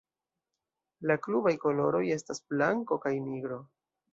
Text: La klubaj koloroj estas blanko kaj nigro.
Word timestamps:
La 1.11 1.17
klubaj 1.27 1.53
koloroj 1.65 2.01
estas 2.17 2.43
blanko 2.55 2.99
kaj 3.05 3.17
nigro. 3.31 3.61